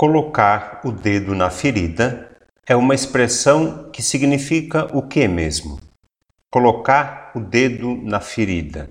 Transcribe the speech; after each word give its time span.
Colocar 0.00 0.80
o 0.82 0.90
dedo 0.90 1.34
na 1.34 1.50
ferida 1.50 2.30
é 2.66 2.74
uma 2.74 2.94
expressão 2.94 3.90
que 3.92 4.02
significa 4.02 4.88
o 4.96 5.02
que 5.02 5.28
mesmo? 5.28 5.78
Colocar 6.50 7.30
o 7.34 7.40
dedo 7.40 8.00
na 8.02 8.18
ferida. 8.18 8.88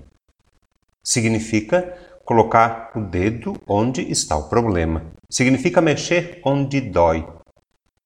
Significa 1.02 1.98
colocar 2.24 2.92
o 2.94 3.00
dedo 3.00 3.60
onde 3.66 4.08
está 4.08 4.36
o 4.36 4.48
problema. 4.48 5.04
Significa 5.28 5.80
mexer 5.80 6.40
onde 6.44 6.80
dói. 6.80 7.26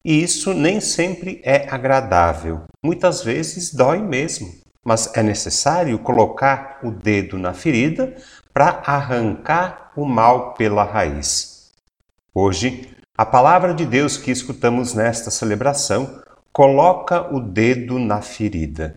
E 0.03 0.23
isso 0.23 0.55
nem 0.55 0.81
sempre 0.81 1.43
é 1.45 1.69
agradável. 1.69 2.63
Muitas 2.83 3.23
vezes 3.23 3.75
dói 3.75 3.99
mesmo. 3.99 4.51
Mas 4.83 5.15
é 5.15 5.23
necessário 5.23 5.99
colocar 5.99 6.81
o 6.83 6.91
dedo 6.91 7.37
na 7.37 7.53
ferida 7.53 8.17
para 8.51 8.83
arrancar 8.87 9.93
o 9.95 10.07
mal 10.07 10.55
pela 10.55 10.85
raiz. 10.85 11.54
Hoje, 12.37 12.91
a 13.17 13.25
palavra 13.25 13.73
de 13.73 13.87
Deus 13.87 14.17
que 14.17 14.33
escutamos 14.33 14.93
nesta 14.93 15.31
celebração 15.31 16.21
coloca 16.53 17.33
o 17.33 17.39
dedo 17.39 17.97
na 17.97 18.21
ferida. 18.21 18.97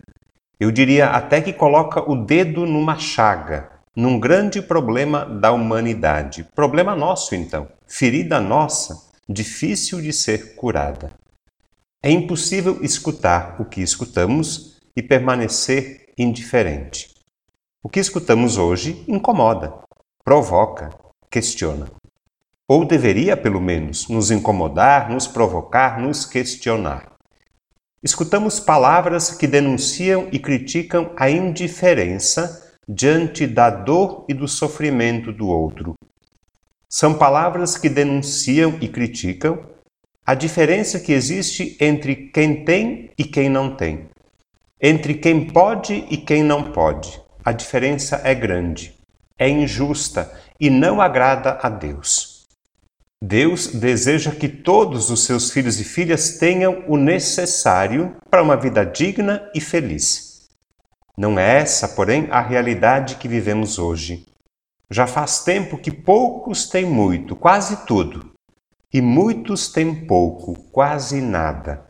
Eu 0.58 0.72
diria 0.72 1.10
até 1.10 1.40
que 1.40 1.52
coloca 1.52 2.00
o 2.10 2.16
dedo 2.24 2.66
numa 2.66 2.98
chaga, 2.98 3.70
num 3.94 4.18
grande 4.18 4.60
problema 4.60 5.24
da 5.24 5.52
humanidade. 5.52 6.48
Problema 6.52 6.96
nosso, 6.96 7.36
então. 7.36 7.68
Ferida 7.86 8.40
nossa, 8.40 9.08
difícil 9.28 10.02
de 10.02 10.12
ser 10.12 10.56
curada. 10.56 11.12
É 12.02 12.10
impossível 12.10 12.82
escutar 12.82 13.54
o 13.60 13.64
que 13.64 13.80
escutamos 13.80 14.80
e 14.96 15.02
permanecer 15.02 16.12
indiferente. 16.18 17.14
O 17.84 17.88
que 17.88 18.00
escutamos 18.00 18.58
hoje 18.58 19.04
incomoda, 19.06 19.72
provoca, 20.24 20.90
questiona. 21.30 21.97
Ou 22.68 22.84
deveria, 22.84 23.34
pelo 23.34 23.62
menos, 23.62 24.08
nos 24.08 24.30
incomodar, 24.30 25.10
nos 25.10 25.26
provocar, 25.26 25.98
nos 25.98 26.26
questionar. 26.26 27.12
Escutamos 28.02 28.60
palavras 28.60 29.30
que 29.30 29.46
denunciam 29.46 30.28
e 30.30 30.38
criticam 30.38 31.10
a 31.16 31.30
indiferença 31.30 32.76
diante 32.86 33.46
da 33.46 33.70
dor 33.70 34.26
e 34.28 34.34
do 34.34 34.46
sofrimento 34.46 35.32
do 35.32 35.48
outro. 35.48 35.94
São 36.90 37.14
palavras 37.14 37.78
que 37.78 37.88
denunciam 37.88 38.76
e 38.82 38.88
criticam 38.88 39.66
a 40.26 40.34
diferença 40.34 41.00
que 41.00 41.12
existe 41.12 41.74
entre 41.80 42.28
quem 42.28 42.66
tem 42.66 43.10
e 43.16 43.24
quem 43.24 43.48
não 43.48 43.74
tem, 43.74 44.10
entre 44.78 45.14
quem 45.14 45.46
pode 45.46 46.04
e 46.10 46.18
quem 46.18 46.42
não 46.42 46.70
pode. 46.70 47.18
A 47.42 47.50
diferença 47.50 48.20
é 48.24 48.34
grande, 48.34 48.94
é 49.38 49.48
injusta 49.48 50.30
e 50.60 50.68
não 50.68 51.00
agrada 51.00 51.58
a 51.62 51.70
Deus. 51.70 52.27
Deus 53.22 53.66
deseja 53.66 54.30
que 54.30 54.48
todos 54.48 55.10
os 55.10 55.24
seus 55.24 55.50
filhos 55.50 55.80
e 55.80 55.84
filhas 55.84 56.38
tenham 56.38 56.84
o 56.86 56.96
necessário 56.96 58.16
para 58.30 58.42
uma 58.42 58.56
vida 58.56 58.86
digna 58.86 59.50
e 59.52 59.60
feliz. 59.60 60.48
Não 61.16 61.36
é 61.36 61.58
essa, 61.58 61.88
porém, 61.88 62.28
a 62.30 62.40
realidade 62.40 63.16
que 63.16 63.26
vivemos 63.26 63.76
hoje. 63.76 64.24
Já 64.88 65.04
faz 65.04 65.42
tempo 65.42 65.76
que 65.76 65.90
poucos 65.90 66.68
têm 66.68 66.86
muito, 66.86 67.34
quase 67.34 67.84
tudo, 67.86 68.32
e 68.94 69.00
muitos 69.02 69.68
têm 69.68 70.06
pouco, 70.06 70.54
quase 70.70 71.20
nada. 71.20 71.88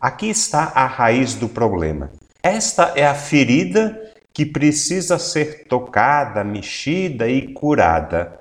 Aqui 0.00 0.28
está 0.28 0.72
a 0.74 0.86
raiz 0.86 1.34
do 1.34 1.48
problema. 1.48 2.10
Esta 2.42 2.92
é 2.96 3.06
a 3.06 3.14
ferida 3.14 4.12
que 4.32 4.44
precisa 4.44 5.20
ser 5.20 5.68
tocada, 5.68 6.42
mexida 6.42 7.28
e 7.28 7.54
curada. 7.54 8.40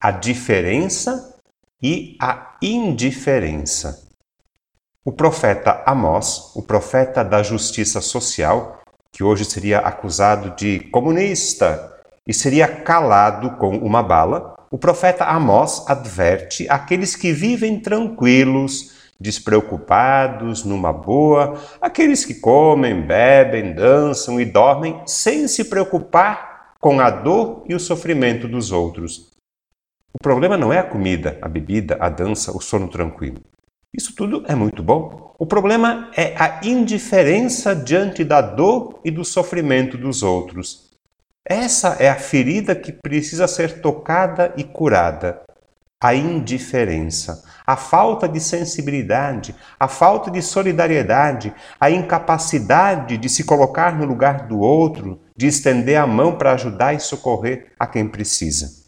A 0.00 0.10
diferença 0.10 1.37
e 1.82 2.16
a 2.20 2.56
indiferença. 2.60 4.08
O 5.04 5.12
profeta 5.12 5.82
Amós, 5.86 6.52
o 6.54 6.62
profeta 6.62 7.24
da 7.24 7.42
justiça 7.42 8.00
social, 8.00 8.80
que 9.12 9.24
hoje 9.24 9.44
seria 9.44 9.78
acusado 9.78 10.54
de 10.56 10.80
comunista 10.90 11.96
e 12.26 12.34
seria 12.34 12.68
calado 12.68 13.56
com 13.56 13.76
uma 13.78 14.02
bala, 14.02 14.54
o 14.70 14.76
profeta 14.76 15.24
Amós 15.24 15.88
adverte 15.88 16.68
aqueles 16.68 17.16
que 17.16 17.32
vivem 17.32 17.80
tranquilos, 17.80 18.92
despreocupados, 19.18 20.62
numa 20.64 20.92
boa, 20.92 21.58
aqueles 21.80 22.24
que 22.24 22.34
comem, 22.34 23.00
bebem, 23.00 23.74
dançam 23.74 24.40
e 24.40 24.44
dormem 24.44 25.00
sem 25.06 25.48
se 25.48 25.64
preocupar 25.64 26.74
com 26.80 27.00
a 27.00 27.10
dor 27.10 27.64
e 27.66 27.74
o 27.74 27.80
sofrimento 27.80 28.46
dos 28.46 28.70
outros. 28.70 29.27
O 30.18 30.20
problema 30.20 30.56
não 30.56 30.72
é 30.72 30.80
a 30.80 30.82
comida, 30.82 31.38
a 31.40 31.48
bebida, 31.48 31.96
a 32.00 32.08
dança, 32.08 32.50
o 32.50 32.60
sono 32.60 32.88
tranquilo. 32.88 33.40
Isso 33.94 34.16
tudo 34.16 34.42
é 34.48 34.54
muito 34.54 34.82
bom. 34.82 35.32
O 35.38 35.46
problema 35.46 36.10
é 36.16 36.34
a 36.36 36.58
indiferença 36.64 37.72
diante 37.74 38.24
da 38.24 38.40
dor 38.40 38.98
e 39.04 39.12
do 39.12 39.24
sofrimento 39.24 39.96
dos 39.96 40.24
outros. 40.24 40.90
Essa 41.44 41.96
é 42.00 42.10
a 42.10 42.16
ferida 42.16 42.74
que 42.74 42.90
precisa 42.90 43.46
ser 43.46 43.80
tocada 43.80 44.52
e 44.56 44.64
curada. 44.64 45.40
A 46.02 46.16
indiferença, 46.16 47.44
a 47.64 47.76
falta 47.76 48.28
de 48.28 48.40
sensibilidade, 48.40 49.54
a 49.78 49.86
falta 49.86 50.32
de 50.32 50.42
solidariedade, 50.42 51.54
a 51.78 51.92
incapacidade 51.92 53.16
de 53.16 53.28
se 53.28 53.44
colocar 53.44 53.96
no 53.96 54.04
lugar 54.04 54.48
do 54.48 54.58
outro, 54.58 55.20
de 55.36 55.46
estender 55.46 55.96
a 55.96 56.08
mão 56.08 56.36
para 56.36 56.54
ajudar 56.54 56.92
e 56.92 56.98
socorrer 56.98 57.72
a 57.78 57.86
quem 57.86 58.08
precisa. 58.08 58.87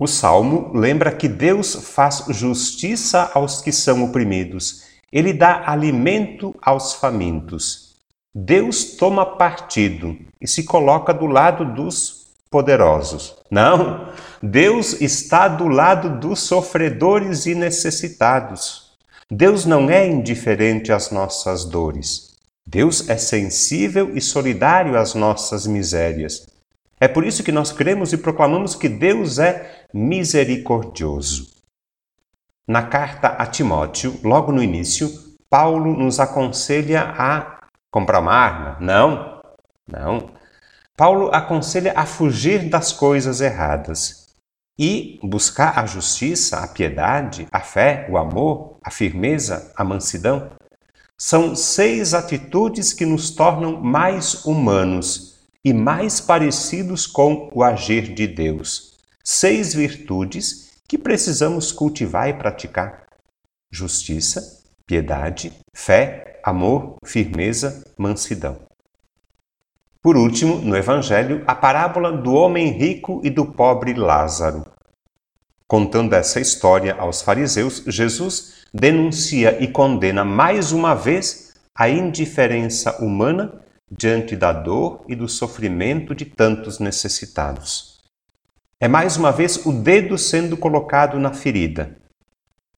O 0.00 0.06
salmo 0.06 0.72
lembra 0.72 1.12
que 1.12 1.28
Deus 1.28 1.74
faz 1.74 2.24
justiça 2.30 3.30
aos 3.34 3.60
que 3.60 3.70
são 3.70 4.02
oprimidos, 4.02 4.84
ele 5.12 5.30
dá 5.30 5.62
alimento 5.66 6.54
aos 6.62 6.94
famintos. 6.94 7.96
Deus 8.34 8.96
toma 8.96 9.36
partido 9.36 10.16
e 10.40 10.48
se 10.48 10.64
coloca 10.64 11.12
do 11.12 11.26
lado 11.26 11.74
dos 11.74 12.28
poderosos. 12.50 13.36
Não, 13.50 14.08
Deus 14.42 14.98
está 15.02 15.46
do 15.46 15.68
lado 15.68 16.18
dos 16.18 16.40
sofredores 16.40 17.44
e 17.44 17.54
necessitados. 17.54 18.92
Deus 19.30 19.66
não 19.66 19.90
é 19.90 20.08
indiferente 20.08 20.90
às 20.90 21.10
nossas 21.10 21.66
dores. 21.66 22.30
Deus 22.66 23.06
é 23.10 23.18
sensível 23.18 24.16
e 24.16 24.20
solidário 24.22 24.98
às 24.98 25.12
nossas 25.12 25.66
misérias. 25.66 26.46
É 27.00 27.08
por 27.08 27.24
isso 27.24 27.42
que 27.42 27.50
nós 27.50 27.72
cremos 27.72 28.12
e 28.12 28.18
proclamamos 28.18 28.74
que 28.74 28.86
Deus 28.86 29.38
é 29.38 29.86
misericordioso. 29.92 31.48
Na 32.68 32.82
carta 32.82 33.28
a 33.28 33.46
Timóteo, 33.46 34.20
logo 34.22 34.52
no 34.52 34.62
início, 34.62 35.10
Paulo 35.48 35.96
nos 35.96 36.20
aconselha 36.20 37.14
a 37.16 37.60
comprar 37.90 38.20
uma 38.20 38.34
arma? 38.34 38.76
Não, 38.80 39.40
não. 39.90 40.30
Paulo 40.94 41.30
aconselha 41.34 41.94
a 41.96 42.04
fugir 42.04 42.68
das 42.68 42.92
coisas 42.92 43.40
erradas 43.40 44.28
e 44.78 45.18
buscar 45.22 45.78
a 45.78 45.86
justiça, 45.86 46.60
a 46.60 46.68
piedade, 46.68 47.46
a 47.50 47.60
fé, 47.60 48.06
o 48.10 48.18
amor, 48.18 48.76
a 48.84 48.90
firmeza, 48.90 49.72
a 49.74 49.82
mansidão. 49.82 50.50
São 51.18 51.56
seis 51.56 52.12
atitudes 52.12 52.92
que 52.92 53.06
nos 53.06 53.30
tornam 53.30 53.80
mais 53.80 54.44
humanos 54.44 55.29
e 55.64 55.72
mais 55.72 56.20
parecidos 56.20 57.06
com 57.06 57.50
o 57.52 57.62
agir 57.62 58.14
de 58.14 58.26
Deus. 58.26 58.98
Seis 59.22 59.74
virtudes 59.74 60.70
que 60.88 60.98
precisamos 60.98 61.70
cultivar 61.70 62.28
e 62.28 62.34
praticar: 62.34 63.04
justiça, 63.70 64.62
piedade, 64.86 65.52
fé, 65.74 66.40
amor, 66.42 66.96
firmeza, 67.04 67.84
mansidão. 67.96 68.58
Por 70.02 70.16
último, 70.16 70.56
no 70.56 70.76
Evangelho, 70.76 71.44
a 71.46 71.54
parábola 71.54 72.10
do 72.10 72.32
homem 72.32 72.70
rico 72.70 73.20
e 73.22 73.28
do 73.28 73.44
pobre 73.44 73.92
Lázaro. 73.92 74.64
Contando 75.68 76.14
essa 76.14 76.40
história 76.40 76.94
aos 76.94 77.20
fariseus, 77.20 77.84
Jesus 77.86 78.64
denuncia 78.72 79.62
e 79.62 79.68
condena 79.68 80.24
mais 80.24 80.72
uma 80.72 80.94
vez 80.94 81.54
a 81.74 81.88
indiferença 81.88 82.96
humana 83.04 83.62
diante 83.90 84.36
da 84.36 84.52
dor 84.52 85.04
e 85.08 85.16
do 85.16 85.28
sofrimento 85.28 86.14
de 86.14 86.24
tantos 86.24 86.78
necessitados. 86.78 87.98
É 88.78 88.86
mais 88.86 89.16
uma 89.16 89.32
vez 89.32 89.66
o 89.66 89.72
dedo 89.72 90.16
sendo 90.16 90.56
colocado 90.56 91.18
na 91.18 91.32
ferida. 91.32 91.96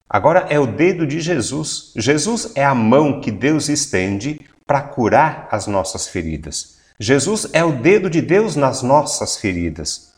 Agora 0.08 0.46
é 0.50 0.58
o 0.58 0.66
dedo 0.66 1.06
de 1.06 1.20
Jesus. 1.20 1.92
Jesus 1.96 2.52
é 2.54 2.64
a 2.64 2.74
mão 2.74 3.20
que 3.20 3.30
Deus 3.30 3.68
estende 3.68 4.40
para 4.66 4.82
curar 4.82 5.48
as 5.50 5.66
nossas 5.66 6.08
feridas. 6.08 6.78
Jesus 6.98 7.48
é 7.52 7.64
o 7.64 7.72
dedo 7.72 8.10
de 8.10 8.20
Deus 8.20 8.56
nas 8.56 8.82
nossas 8.82 9.36
feridas. 9.36 10.12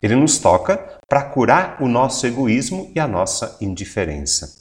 Ele 0.00 0.14
nos 0.14 0.38
toca 0.38 0.98
para 1.08 1.24
curar 1.24 1.82
o 1.82 1.88
nosso 1.88 2.26
egoísmo 2.26 2.90
e 2.94 3.00
a 3.00 3.06
nossa 3.06 3.56
indiferença. 3.60 4.58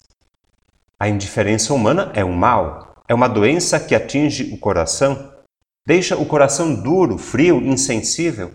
A 1.00 1.08
indiferença 1.08 1.74
humana 1.74 2.12
é 2.16 2.26
um 2.26 2.34
mal, 2.34 2.96
é 3.08 3.14
uma 3.14 3.28
doença 3.28 3.80
que 3.80 3.94
atinge 3.94 4.52
o 4.54 4.58
coração 4.58 5.32
Deixa 5.88 6.18
o 6.18 6.26
coração 6.26 6.76
duro, 6.76 7.18
frio, 7.18 7.62
insensível. 7.62 8.52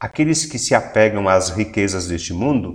Aqueles 0.00 0.46
que 0.46 0.58
se 0.58 0.74
apegam 0.74 1.28
às 1.28 1.50
riquezas 1.50 2.08
deste 2.08 2.32
mundo 2.32 2.72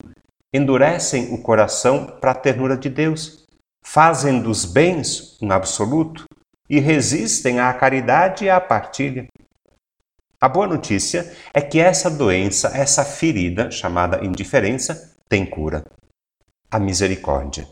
endurecem 0.53 1.33
o 1.33 1.41
coração 1.41 2.05
para 2.21 2.29
a 2.29 2.35
ternura 2.35 2.77
de 2.77 2.91
Deus, 2.91 3.47
fazem 3.83 4.39
dos 4.39 4.65
bens 4.65 5.35
um 5.41 5.51
absoluto 5.51 6.25
e 6.69 6.79
resistem 6.79 7.59
à 7.59 7.73
caridade 7.73 8.45
e 8.45 8.51
à 8.51 8.61
partilha. 8.61 9.25
A 10.39 10.47
boa 10.47 10.67
notícia 10.67 11.35
é 11.51 11.59
que 11.59 11.79
essa 11.79 12.07
doença, 12.07 12.67
essa 12.77 13.03
ferida 13.03 13.71
chamada 13.71 14.23
indiferença, 14.23 15.11
tem 15.27 15.43
cura. 15.43 15.83
A 16.69 16.77
misericórdia. 16.77 17.67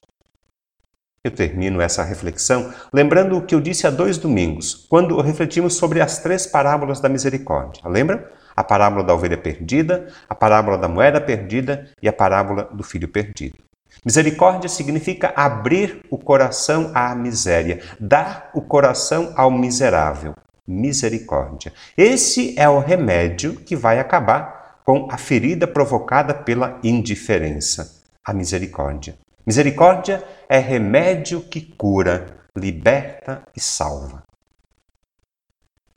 Eu 1.28 1.32
termino 1.32 1.82
essa 1.82 2.04
reflexão 2.04 2.72
lembrando 2.94 3.38
o 3.38 3.42
que 3.42 3.54
eu 3.54 3.60
disse 3.60 3.86
há 3.86 3.90
dois 3.90 4.18
domingos, 4.18 4.88
quando 4.90 5.20
refletimos 5.20 5.74
sobre 5.76 6.00
as 6.00 6.20
três 6.20 6.48
parábolas 6.48 7.02
da 7.02 7.10
misericórdia. 7.10 7.82
Lembra? 7.86 8.32
A 8.56 8.64
parábola 8.64 9.04
da 9.04 9.14
ovelha 9.14 9.38
perdida, 9.38 10.08
a 10.30 10.34
parábola 10.34 10.78
da 10.78 10.88
moeda 10.88 11.20
perdida 11.20 11.90
e 12.02 12.08
a 12.08 12.14
parábola 12.14 12.70
do 12.72 12.82
filho 12.82 13.10
perdido. 13.10 13.58
Misericórdia 14.06 14.70
significa 14.70 15.34
abrir 15.36 16.00
o 16.10 16.18
coração 16.18 16.92
à 16.96 17.14
miséria, 17.14 17.82
dar 18.00 18.50
o 18.54 18.62
coração 18.62 19.34
ao 19.36 19.52
miserável 19.52 20.34
misericórdia. 20.66 21.74
Esse 21.98 22.58
é 22.58 22.70
o 22.70 22.80
remédio 22.80 23.58
que 23.58 23.76
vai 23.76 24.00
acabar 24.00 24.80
com 24.86 25.10
a 25.12 25.18
ferida 25.18 25.68
provocada 25.68 26.34
pela 26.34 26.80
indiferença, 26.82 28.02
a 28.24 28.34
misericórdia. 28.34 29.16
Misericórdia 29.48 30.22
é 30.50 30.58
remédio 30.58 31.40
que 31.40 31.62
cura, 31.62 32.26
liberta 32.54 33.44
e 33.56 33.62
salva. 33.62 34.27